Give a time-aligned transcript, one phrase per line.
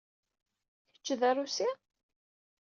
[0.93, 1.69] Kečč d arusi?